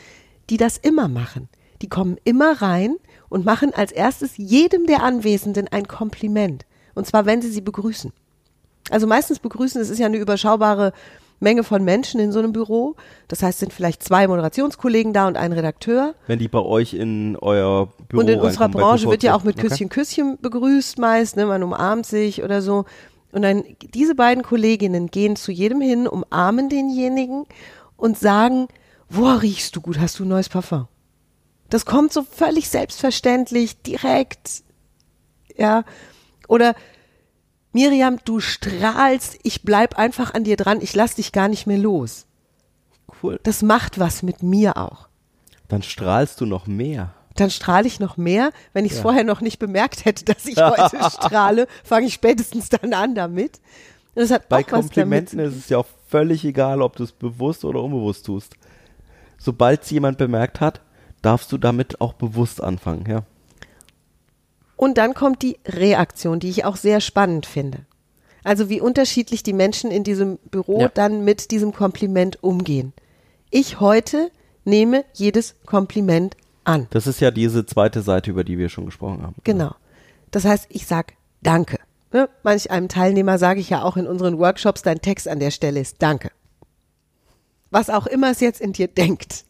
[0.48, 1.48] die das immer machen.
[1.82, 2.96] Die kommen immer rein
[3.28, 6.66] und machen als erstes jedem der Anwesenden ein Kompliment.
[6.94, 8.12] Und zwar, wenn sie sie begrüßen.
[8.90, 10.92] Also meistens begrüßen, es ist ja eine überschaubare
[11.40, 12.96] Menge von Menschen in so einem Büro.
[13.28, 16.14] Das heißt, es sind vielleicht zwei Moderationskollegen da und ein Redakteur.
[16.26, 19.56] Wenn die bei euch in euer Büro Und in unserer Branche wird ja auch mit
[19.56, 19.68] Okay.
[19.68, 21.46] Küsschen, Küsschen begrüßt meist, ne?
[21.46, 22.84] man umarmt sich oder so.
[23.32, 27.46] Und dann diese beiden Kolleginnen gehen zu jedem hin, umarmen denjenigen
[27.96, 28.68] und sagen,
[29.08, 29.98] woher riechst du gut?
[29.98, 30.88] Hast du ein neues Parfum?
[31.70, 34.62] Das kommt so völlig selbstverständlich, direkt.
[35.56, 35.84] Ja.
[36.48, 36.74] Oder
[37.72, 41.78] Miriam, du strahlst, ich bleib einfach an dir dran, ich lass dich gar nicht mehr
[41.78, 42.26] los.
[43.22, 43.38] Cool.
[43.42, 45.08] Das macht was mit mir auch.
[45.68, 47.14] Dann strahlst du noch mehr.
[47.36, 48.50] Dann strahle ich noch mehr.
[48.72, 49.02] Wenn ich es Ja.
[49.02, 53.60] vorher noch nicht bemerkt hätte, dass ich heute strahle, fange ich spätestens dann an damit.
[54.14, 56.96] Und das hat Bei auch was damit Komplimenten ist es ja auch völlig egal, ob
[56.96, 58.54] du es bewusst oder unbewusst tust.
[59.38, 60.80] Sobald es jemand bemerkt hat,
[61.22, 63.22] darfst du damit auch bewusst anfangen, ja.
[64.80, 67.80] Und dann kommt die Reaktion, die ich auch sehr spannend finde.
[68.44, 70.88] Also wie unterschiedlich die Menschen in diesem Büro Ja.
[70.88, 72.94] dann mit diesem Kompliment umgehen.
[73.50, 74.30] Ich heute
[74.64, 76.86] nehme jedes Kompliment an.
[76.92, 79.34] Das ist ja diese zweite Seite, über die wir schon gesprochen haben.
[79.44, 79.74] Genau.
[80.30, 81.12] Das heißt, ich sag
[81.42, 81.78] Danke.
[82.10, 82.30] Ne?
[82.42, 85.80] Manch einem Teilnehmer sage ich ja auch in unseren Workshops, dein Text an der Stelle
[85.80, 86.30] ist Danke.
[87.70, 89.44] Was auch immer es jetzt in dir denkt.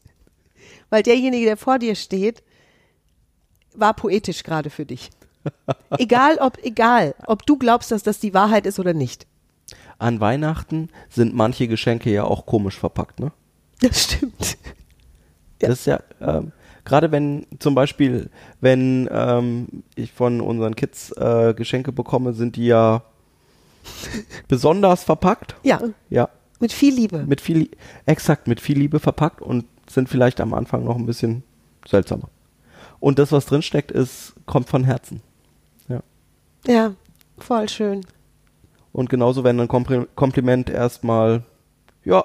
[0.89, 2.43] Weil derjenige, der vor dir steht,
[3.77, 5.11] war poetisch gerade für dich.
[5.99, 9.27] Egal ob, egal, ob du glaubst, dass das die Wahrheit ist oder nicht.
[9.99, 13.33] An Weihnachten sind manche Geschenke ja auch komisch verpackt, ne?
[13.81, 14.59] Das stimmt.
[15.61, 15.69] Ja.
[15.69, 16.53] Das ist ja, ähm,
[16.85, 22.67] gerade wenn zum Beispiel, wenn ähm, ich von unseren Kids äh, Geschenke bekomme, sind die
[22.67, 23.03] ja
[24.49, 25.55] besonders verpackt.
[25.63, 26.29] Ja, Ja,
[26.61, 27.25] mit viel Liebe.
[27.27, 27.71] mit viel,
[28.07, 31.43] exakt, mit viel Liebe verpackt und sind vielleicht am Anfang noch ein bisschen
[31.87, 32.29] seltsamer.
[33.01, 35.23] Und das, was drinsteckt, ist, kommt von Herzen.
[36.67, 36.95] Ja.
[37.39, 38.05] Voll schön.
[38.93, 41.43] Und genauso, wenn ein Kompli- Kompliment erstmal,
[42.05, 42.25] ja,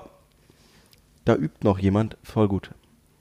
[1.24, 2.72] da übt noch jemand, voll gut.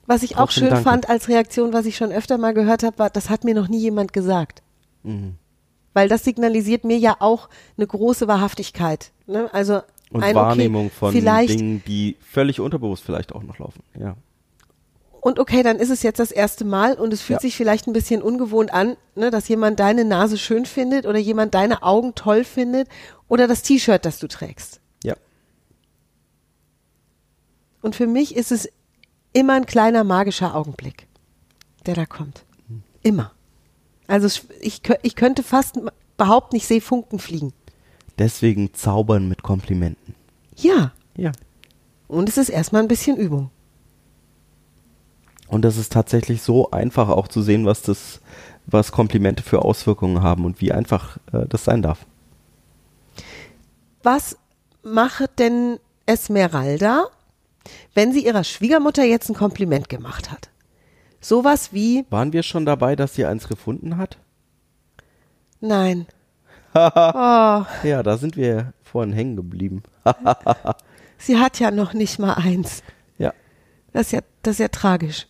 [0.07, 0.83] Was ich auch Trotzdem schön danke.
[0.83, 3.67] fand als Reaktion, was ich schon öfter mal gehört habe, war, das hat mir noch
[3.67, 4.61] nie jemand gesagt.
[5.03, 5.35] Mhm.
[5.93, 9.11] Weil das signalisiert mir ja auch eine große Wahrhaftigkeit.
[9.27, 9.49] Ne?
[9.53, 11.13] Also Und ein, Wahrnehmung okay, von
[11.47, 13.81] Dingen, die völlig unterbewusst vielleicht auch noch laufen.
[13.99, 14.15] Ja.
[15.25, 17.41] Und okay, dann ist es jetzt das erste Mal und es fühlt Ja.
[17.41, 21.55] sich vielleicht ein bisschen ungewohnt an, ne, dass jemand deine Nase schön findet oder jemand
[21.55, 22.87] deine Augen toll findet
[23.27, 24.81] oder das T-Shirt, das du trägst.
[25.03, 25.15] Ja.
[27.81, 28.69] Und für mich ist es
[29.33, 31.07] immer ein kleiner magischer Augenblick,
[31.87, 32.45] der da kommt.
[33.01, 33.31] Immer.
[34.05, 34.27] Also
[34.61, 35.79] ich, ich könnte fast
[36.17, 37.51] behaupten, ich sehe Funken fliegen.
[38.19, 40.13] Deswegen zaubern mit Komplimenten.
[40.55, 40.91] Ja.
[41.17, 41.31] Ja.
[42.07, 43.49] Und es ist erstmal ein bisschen Übung.
[45.55, 48.19] Und das ist tatsächlich so einfach auch zu sehen, was das,
[48.65, 52.05] was Komplimente für Auswirkungen haben und wie einfach äh, das sein darf.
[54.03, 54.37] Was
[54.83, 57.05] macht denn Esmeralda,
[57.93, 60.49] wenn sie ihrer Schwiegermutter jetzt ein Kompliment gemacht hat?
[61.21, 64.17] Sowas wie, Waren wir schon dabei, dass sie eins gefunden hat?
[65.61, 66.05] nein.
[66.75, 69.83] oh, Ja, da sind wir vorhin hängen geblieben.
[71.17, 72.83] sie hat ja noch nicht mal eins.
[73.17, 73.33] ja.
[73.93, 75.27] Das ist ja, das ist ja tragisch.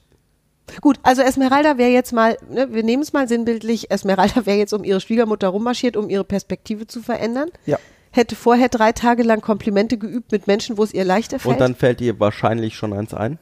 [0.81, 4.73] Gut, also Esmeralda wäre jetzt mal, ne, wir nehmen es mal sinnbildlich, Esmeralda wäre jetzt
[4.73, 7.49] um ihre Schwiegermutter rummarschiert, um ihre Perspektive zu verändern.
[7.65, 7.77] Ja.
[8.11, 11.53] Hätte vorher drei Tage lang Komplimente geübt mit Menschen, wo es ihr leichter fällt.
[11.53, 13.37] Und dann fällt ihr wahrscheinlich schon eins ein.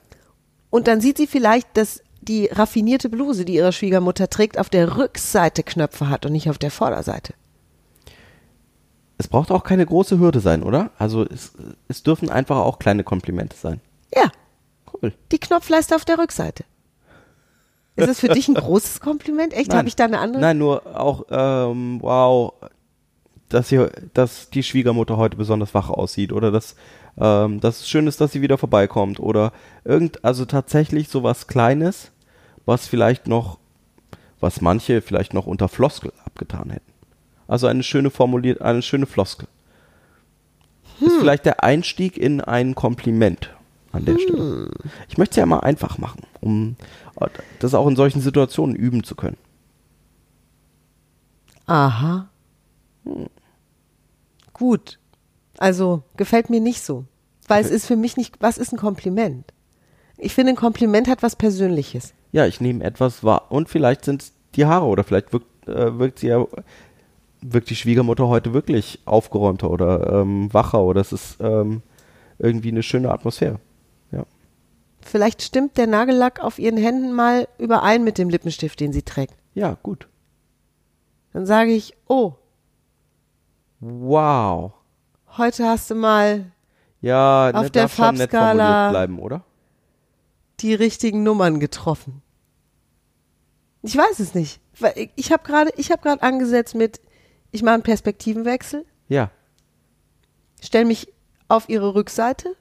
[0.70, 4.98] Und dann sieht sie vielleicht, dass die raffinierte Bluse, die ihre Schwiegermutter trägt, auf der
[4.98, 7.34] Rückseite Knöpfe hat und nicht auf der Vorderseite.
[9.18, 10.92] Es braucht auch keine große Hürde sein, oder?
[10.98, 11.54] Also es,
[11.88, 13.80] es dürfen einfach auch kleine Komplimente sein.
[14.14, 14.32] Ja,
[14.92, 15.14] Cool.
[15.32, 16.64] die Knopfleiste auf der Rückseite.
[17.96, 19.54] Ist das für dich ein großes Kompliment?
[19.54, 19.74] Echt?
[19.74, 20.42] Habe ich da eine andere?
[20.42, 22.54] Nein, nur auch, ähm, wow,
[23.50, 26.76] dass, hier, dass die Schwiegermutter heute besonders wach aussieht oder dass,
[27.20, 29.54] ähm, dass es schön ist, dass sie wieder vorbeikommt oder
[29.84, 32.12] irgend, also tatsächlich sowas Kleines,
[32.66, 33.60] was vielleicht noch,
[34.40, 36.92] was manche vielleicht noch unter Floskel abgetan hätten.
[37.48, 39.48] Also eine schöne formuliert, eine schöne Floskel.
[41.00, 43.54] Ist vielleicht der Einstieg in ein Kompliment
[43.92, 44.72] an der Stelle.
[45.10, 46.76] Ich möchte es ja mal einfach machen, um
[47.60, 49.38] das auch in solchen Situationen üben zu können.
[51.66, 52.30] Aha.
[54.54, 55.00] Gut.
[55.58, 57.06] Also gefällt mir nicht so.
[57.48, 59.54] Weil es ist für mich nicht, was ist ein Kompliment?
[60.18, 62.14] Ich finde, ein Kompliment hat was Persönliches.
[62.32, 63.52] ja, ich nehme etwas wahr.
[63.52, 66.46] Und vielleicht sind es die Haare oder vielleicht wirkt, äh, wirkt sie ja,
[67.42, 71.82] wirkt die Schwiegermutter heute wirklich aufgeräumter oder ähm, wacher oder es ist ähm,
[72.40, 73.60] irgendwie eine schöne Atmosphäre.
[75.06, 79.36] Vielleicht stimmt der Nagellack auf ihren Händen mal überein mit dem Lippenstift, den sie trägt.
[79.54, 80.08] Ja, gut.
[81.34, 82.34] Dann sage ich, oh,
[83.80, 84.74] Wow.
[85.38, 86.52] heute hast du mal
[87.02, 89.44] Ja, Auf der Farbskala- bleiben, oder?
[90.62, 92.22] die richtigen Nummern getroffen.
[93.82, 94.62] Ich weiß es nicht.
[94.80, 97.02] Weil Ich habe gerade, ich habe gerade angesetzt mit,
[97.52, 98.86] ich mache einen Perspektivenwechsel.
[99.10, 99.30] Ja.
[100.62, 101.12] stelle mich
[101.50, 102.56] auf ihre Rückseite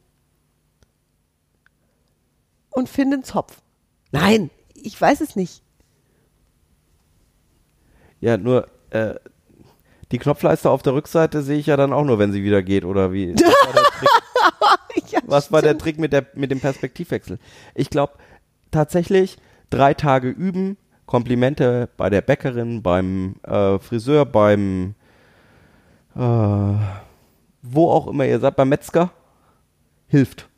[2.72, 3.60] und finde einen Zopf.
[4.10, 5.62] Nein, ich weiß es nicht.
[8.20, 9.14] Ja, nur äh,
[10.12, 12.84] die Knopfleiste auf der Rückseite sehe ich ja dann auch nur, wenn sie wieder geht,
[12.84, 13.34] oder wie?
[13.34, 15.78] Was war der Trick, Ja, Was war der.
[15.78, 17.38] Trick mit, der, mit dem Perspektivwechsel?
[17.74, 18.14] Ich glaube
[18.70, 19.38] tatsächlich,
[19.70, 24.94] drei Tage üben, Komplimente bei der Bäckerin, beim äh, Friseur, beim
[26.14, 26.74] äh,
[27.62, 29.10] wo auch immer ihr seid, beim Metzger,
[30.08, 30.48] hilft.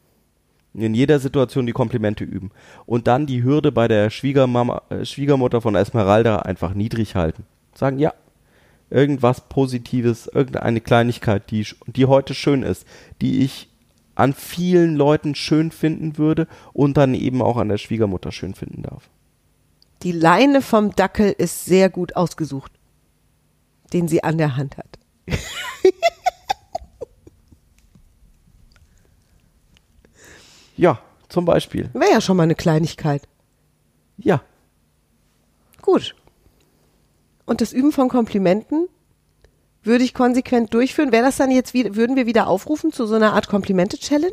[0.74, 2.50] In jeder Situation die Komplimente üben.
[2.84, 7.44] Und dann die Hürde bei der Schwiegermama, äh, Schwiegermutter von Esmeralda einfach niedrig halten.
[7.74, 8.12] Sagen, ja,
[8.90, 12.86] irgendwas Positives, irgendeine Kleinigkeit, die, die heute schön ist,
[13.20, 13.68] die ich
[14.14, 18.82] an vielen Leuten schön finden würde und dann eben auch an der Schwiegermutter schön finden
[18.82, 19.08] darf.
[20.02, 22.72] Die Leine vom Dackel ist sehr gut ausgesucht,
[23.92, 24.98] den sie an der Hand hat.
[30.76, 31.90] Ja, zum Beispiel.
[31.92, 33.22] Wäre ja schon mal eine Kleinigkeit.
[34.18, 34.42] Ja.
[35.82, 36.14] Gut.
[37.46, 38.88] Und das Üben von Komplimenten
[39.82, 41.12] würde ich konsequent durchführen.
[41.12, 44.32] Wäre das dann jetzt wieder, würden wir wieder aufrufen zu so einer Art Komplimente-Challenge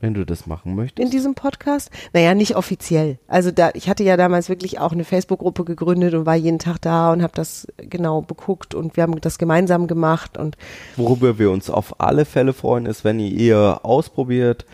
[0.00, 1.12] Wenn du das machen in möchtest.
[1.12, 1.90] diesem Podcast?
[2.12, 3.18] Naja, nicht offiziell.
[3.28, 6.78] Also da, ich hatte ja damals wirklich auch eine Facebook-Gruppe gegründet und war jeden Tag
[6.80, 10.56] da und habe das genau beguckt und wir haben das gemeinsam gemacht und
[10.96, 14.66] Worüber wir uns auf alle Fälle freuen, ist, wenn ihr, ihr ausprobiert,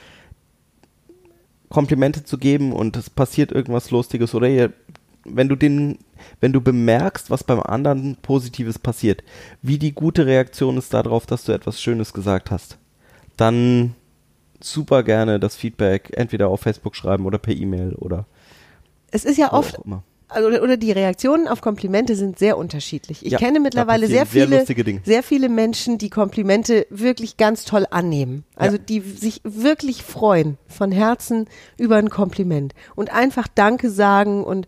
[1.70, 4.72] Komplimente zu geben und es passiert irgendwas Lustiges oder ihr,
[5.24, 5.98] wenn du den,
[6.40, 9.22] wenn du bemerkst, was beim anderen Positives passiert,
[9.62, 12.76] wie die gute Reaktion ist darauf, dass du etwas Schönes gesagt hast,
[13.36, 13.94] dann
[14.60, 18.26] super gerne das Feedback entweder auf Facebook schreiben oder per E-Mail oder
[19.12, 19.78] es ist ja oft.
[20.30, 23.24] Also, oder die Reaktionen auf Komplimente sind sehr unterschiedlich.
[23.24, 25.00] Ich Ja, kenne mittlerweile sehr sehr viele, Dinge.
[25.04, 28.44] sehr viele Menschen, die Komplimente wirklich ganz toll annehmen.
[28.56, 28.82] Also Ja.
[28.88, 34.66] die sich wirklich freuen von Herzen über ein Kompliment und einfach Danke sagen und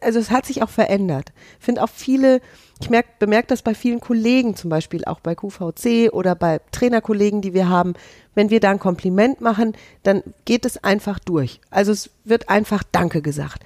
[0.00, 1.32] also es hat sich auch verändert.
[1.60, 2.40] Ich finde auch viele,
[2.80, 7.40] ich merk, bemerke das bei vielen Kollegen, zum Beispiel auch bei QVC oder bei Trainerkollegen,
[7.40, 7.94] die wir haben.
[8.34, 11.60] Wenn wir da ein Kompliment machen, dann geht es einfach durch.
[11.70, 13.62] Also es wird einfach Danke gesagt.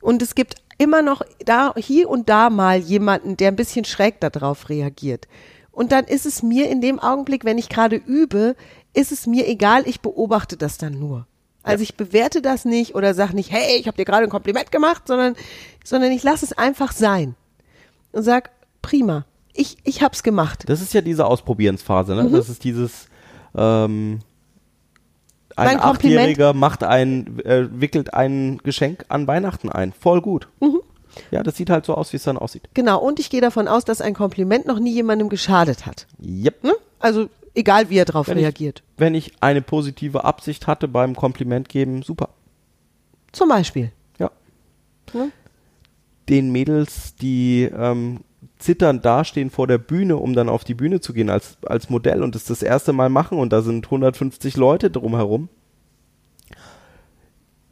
[0.00, 4.20] Und es gibt immer noch da, hier und da mal jemanden, der ein bisschen schräg
[4.20, 5.26] darauf reagiert.
[5.72, 8.56] Und dann ist es mir in dem Augenblick, wenn ich gerade übe,
[8.94, 11.26] ist es mir egal, ich beobachte das dann nur.
[11.62, 14.70] Also ich bewerte das nicht oder sage nicht, hey, ich habe dir gerade ein Kompliment
[14.70, 15.34] gemacht, sondern,
[15.84, 17.34] sondern ich lasse es einfach sein.
[18.12, 18.50] Und sag,
[18.82, 20.64] prima, ich, ich hab's gemacht.
[20.68, 22.22] Das ist ja diese Ausprobierensphase, Mhm.
[22.30, 22.30] ne?
[22.30, 23.08] Das ist dieses
[23.56, 24.20] ähm,
[25.56, 29.92] ein Mein Kompliment- Achtjähriger macht ein, äh, wickelt ein Geschenk an Weihnachten ein.
[29.92, 30.48] Voll gut.
[30.60, 30.80] Mhm.
[31.30, 32.68] Ja, das sieht halt so aus, wie es dann aussieht.
[32.74, 36.06] Genau, und ich gehe davon aus, dass ein Kompliment noch nie jemandem geschadet hat.
[36.22, 36.62] Yep.
[36.62, 36.72] Ne?
[36.98, 38.82] Also egal, wie er darauf Wenn ich- reagiert.
[38.98, 42.28] Wenn ich eine positive Absicht hatte beim Kompliment geben, super.
[43.32, 43.92] Zum Beispiel.
[44.18, 44.30] Ja.
[45.14, 45.30] Ne?
[46.28, 48.20] Den Mädels, die ähm,
[48.66, 52.24] zitternd dastehen vor der Bühne, um dann auf die Bühne zu gehen als, als Modell
[52.24, 55.48] und es das erste Mal machen und da sind 150 Leute drumherum,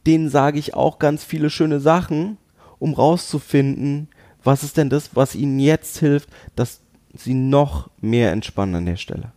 [0.06, 2.38] denen sage ich auch ganz viele schöne Sachen,
[2.78, 4.08] um rauszufinden,
[4.44, 6.80] was ist denn das, was ihnen jetzt hilft, dass
[7.12, 9.32] sie noch mehr entspannen an der Stelle.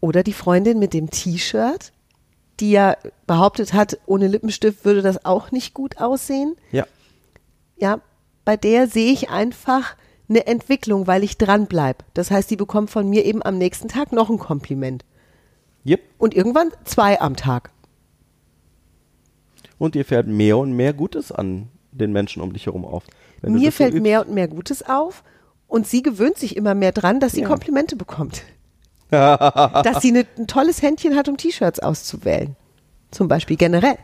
[0.00, 1.92] Oder die Freundin mit dem T-Shirt,
[2.60, 6.56] die ja behauptet hat, ohne Lippenstift würde das auch nicht gut aussehen.
[6.72, 6.86] Ja.
[7.78, 8.00] Ja,
[8.44, 9.96] bei der sehe ich einfach
[10.28, 12.04] eine Entwicklung, weil ich dran bleib.
[12.14, 15.04] Das heißt, die bekommt von mir eben am nächsten Tag noch ein Kompliment.
[15.84, 16.00] Yep.
[16.18, 17.70] Und irgendwann zwei am Tag.
[19.78, 23.04] Und dir fällt mehr und mehr Gutes an den Menschen um dich herum auf.
[23.42, 24.02] Mir so fällt übst.
[24.02, 25.24] mehr und mehr Gutes auf
[25.66, 27.48] und sie gewöhnt sich immer mehr dran, dass sie Ja.
[27.48, 28.42] Komplimente bekommt.
[29.10, 32.56] dass sie eine, ein tolles Händchen hat, um T-Shirts auszuwählen.
[33.10, 33.98] Zum Beispiel generell.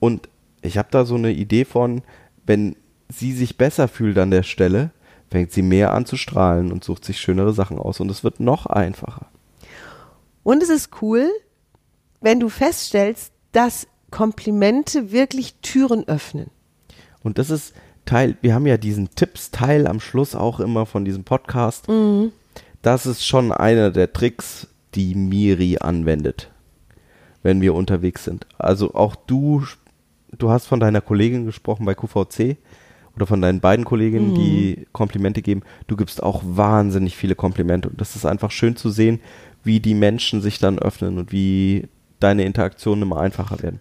[0.00, 0.28] Und
[0.62, 2.02] ich habe da so eine Idee von,
[2.44, 2.74] wenn
[3.08, 4.90] sie sich besser fühlt an der Stelle,
[5.32, 7.98] fängt sie mehr an zu strahlen und sucht sich schönere Sachen aus.
[8.00, 9.26] Und es wird noch einfacher.
[10.44, 11.28] Und es ist cool,
[12.20, 16.50] wenn du feststellst, dass Komplimente wirklich Türen öffnen.
[17.22, 21.24] Und das ist Teil, wir haben ja diesen Tipps-Teil am Schluss auch immer von diesem
[21.24, 21.86] Podcast.
[22.82, 26.50] Das ist schon einer der Tricks, die Miri anwendet,
[27.42, 28.46] wenn wir unterwegs sind.
[28.58, 29.64] Also auch du,
[30.36, 32.58] du hast von deiner Kollegin gesprochen bei QVC
[33.16, 35.62] oder von deinen beiden Kolleginnen, die Komplimente geben.
[35.86, 39.20] Du gibst auch wahnsinnig viele Komplimente und das ist einfach schön zu sehen,
[39.64, 41.88] wie die Menschen sich dann öffnen und wie
[42.20, 43.80] deine Interaktionen immer einfacher werden.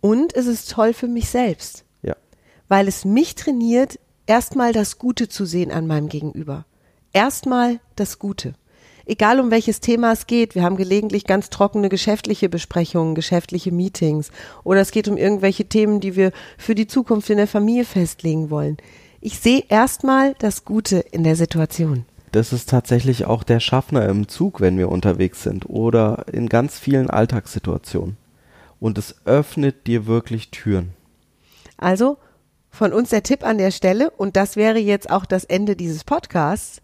[0.00, 2.14] Und es ist toll für mich selbst, Ja.
[2.68, 6.66] weil es mich trainiert, erstmal das Gute zu sehen an meinem Gegenüber.
[7.12, 8.54] Erstmal das Gute.
[9.08, 14.30] Egal um welches Thema es geht, wir haben gelegentlich ganz trockene geschäftliche Besprechungen, geschäftliche Meetings
[14.62, 18.50] oder es geht um irgendwelche Themen, die wir für die Zukunft in der Familie festlegen
[18.50, 18.76] wollen.
[19.20, 22.04] Ich sehe erstmal das Gute in der Situation.
[22.30, 26.78] Das ist tatsächlich auch der Schaffner im Zug, wenn wir unterwegs sind oder in ganz
[26.78, 28.16] vielen Alltagssituationen.
[28.80, 30.90] Und es öffnet dir wirklich Türen.
[31.78, 32.18] Also
[32.70, 36.04] von uns der Tipp an der Stelle, und das wäre jetzt auch das Ende dieses
[36.04, 36.80] Podcasts,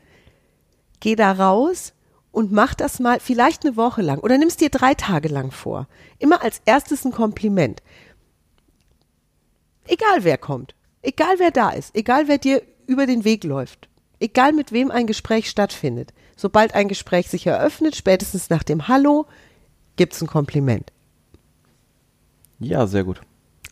[0.98, 1.93] geh da raus
[2.34, 5.86] und mach das mal vielleicht eine Woche lang oder nimmst dir drei Tage lang vor.
[6.18, 7.80] Immer als erstes ein Kompliment.
[9.86, 14.52] Egal wer kommt, egal wer da ist, egal wer dir über den Weg läuft, egal
[14.52, 16.12] mit wem ein Gespräch stattfindet.
[16.36, 19.26] Sobald ein Gespräch sich eröffnet, spätestens nach dem Hallo,
[19.94, 20.92] gibt's ein Kompliment.
[22.58, 23.20] Ja, sehr gut.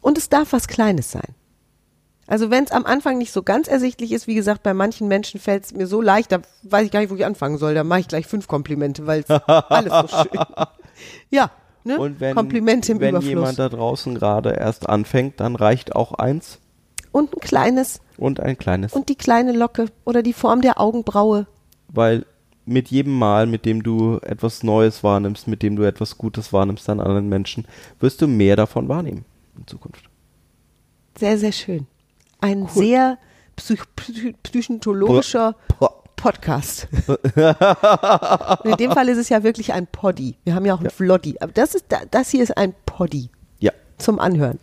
[0.00, 1.34] Und es darf was Kleines sein.
[2.26, 5.40] Also wenn es am Anfang nicht so ganz ersichtlich ist, wie gesagt, bei manchen Menschen
[5.40, 7.74] fällt es mir so leicht, da weiß ich gar nicht, wo ich anfangen soll.
[7.74, 10.40] Da mache ich gleich fünf Komplimente, weil es alles so schön.
[11.30, 11.50] Ja,
[11.84, 11.98] ne?
[11.98, 13.28] Und wenn, Komplimente im wenn Überfluss.
[13.28, 16.58] jemand da draußen gerade erst anfängt, dann reicht auch eins
[17.10, 18.92] und ein kleines und ein kleines.
[18.92, 21.46] und die kleine Locke oder die Form der Augenbraue.
[21.88, 22.24] Weil
[22.64, 26.88] mit jedem Mal, mit dem du etwas Neues wahrnimmst, mit dem du etwas Gutes wahrnimmst
[26.88, 27.66] an anderen Menschen,
[28.00, 29.24] wirst du mehr davon wahrnehmen
[29.58, 30.08] in Zukunft.
[31.18, 31.86] Sehr, sehr schön.
[32.42, 33.18] Ein sehr
[33.56, 36.02] psych psych psychologischer Boah.
[36.16, 36.86] Podcast.
[37.06, 37.16] Und
[38.70, 40.36] in dem Fall ist es ja wirklich ein Poddy.
[40.44, 40.90] Wir haben ja auch ein Ja.
[40.90, 41.36] Vloddy.
[41.40, 44.58] Aber das, ist, das hier ist ein Poddy Ja, zum Anhören.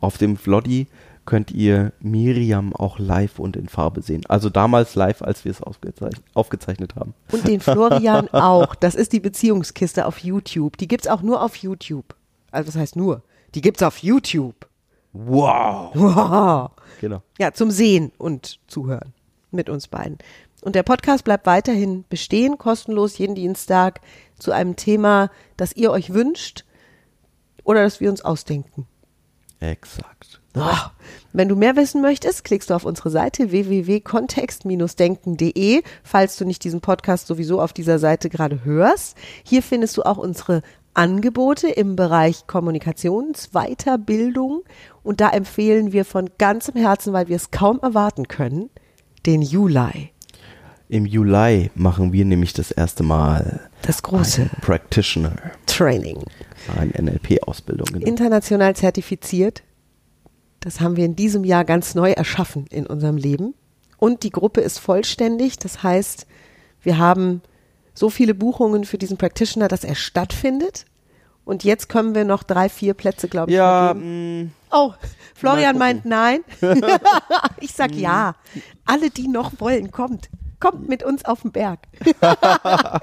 [0.00, 0.86] auf dem Vloddy
[1.24, 4.24] könnt ihr Miriam auch live und in Farbe sehen.
[4.28, 7.14] Also damals live, als wir es aufgezeichnet, aufgezeichnet haben.
[7.32, 8.74] Und den Florian auch.
[8.74, 10.76] Das ist die Beziehungskiste auf YouTube.
[10.78, 12.14] Die gibt's auch nur auf YouTube.
[12.50, 13.22] Also was heißt nur?
[13.54, 14.66] Die gibt's auf YouTube.
[15.14, 15.92] Wow!
[15.94, 16.70] Wow.
[17.00, 17.22] Genau.
[17.38, 19.14] Ja, zum Sehen und Zuhören
[19.50, 20.18] mit uns beiden.
[20.62, 24.00] Und der Podcast bleibt weiterhin bestehen, kostenlos jeden Dienstag
[24.38, 26.64] zu einem Thema, das ihr euch wünscht
[27.62, 28.86] oder das wir uns ausdenken.
[29.60, 30.40] Exakt.
[30.56, 30.92] Ah,
[31.32, 36.80] Wenn du mehr wissen möchtest, klickst du auf unsere Seite www.kontext-denken.de, falls du nicht diesen
[36.80, 39.16] Podcast sowieso auf dieser Seite gerade hörst.
[39.42, 40.62] Hier findest du auch unsere
[40.94, 44.62] Angebote im Bereich Kommunikationsweiterbildung
[45.02, 48.70] und da empfehlen wir von ganzem Herzen, weil wir es kaum erwarten können,
[49.26, 50.10] den Juli.
[50.88, 55.34] Im Juli machen wir nämlich das erste Mal Das große Practitioner,
[55.66, 56.22] Training.
[56.78, 57.86] eine NLP-Ausbildung.
[57.92, 58.06] Genau.
[58.06, 59.62] international zertifiziert.
[60.60, 63.54] Das haben wir in diesem Jahr ganz neu erschaffen in unserem Leben.
[63.98, 65.58] Und die Gruppe ist vollständig.
[65.58, 66.26] Das heißt,
[66.82, 67.42] wir haben
[67.94, 70.84] so viele Buchungen für diesen Practitioner, dass er stattfindet.
[71.44, 74.92] Und jetzt können wir noch drei, vier Plätze, glaube ich, ja, mh, Oh,
[75.36, 76.42] Florian meint nein.
[77.60, 78.34] ich sag ja.
[78.84, 80.28] Alle, die noch wollen, kommt.
[80.58, 81.78] Kommt mit uns auf den Berg.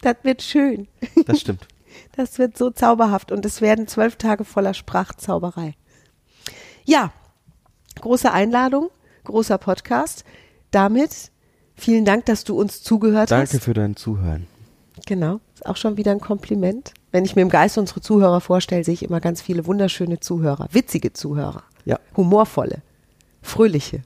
[0.00, 0.88] das wird schön.
[1.26, 1.68] das stimmt.
[2.16, 5.74] Das wird so zauberhaft und es werden zwölf Tage voller Sprachzauberei.
[6.84, 7.12] Ja,
[8.00, 8.88] große Einladung,
[9.24, 10.24] großer Podcast.
[10.70, 11.30] Damit
[11.76, 13.64] vielen Dank, dass du uns zugehört Danke hast.
[13.64, 14.46] für dein Zuhören.
[15.06, 16.94] Genau, ist auch schon wieder ein Kompliment.
[17.10, 20.68] Wenn ich mir im Geist unsere Zuhörer vorstelle, sehe ich immer ganz viele wunderschöne Zuhörer,
[20.72, 21.98] witzige Zuhörer, Ja.
[22.16, 22.82] humorvolle,
[23.42, 24.02] fröhliche.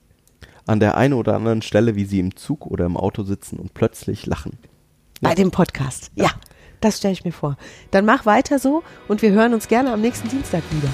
[0.66, 3.74] An der einen oder anderen Stelle, wie sie im Zug oder im Auto sitzen und
[3.74, 4.58] plötzlich lachen.
[5.20, 6.10] Bei dem Podcast.
[6.14, 6.30] Ja,
[6.80, 7.56] das stelle ich mir vor.
[7.90, 10.88] Dann mach weiter so und wir hören uns gerne am nächsten Dienstag wieder.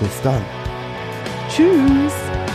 [0.00, 0.42] Bis dann.
[1.50, 2.47] Tschüss.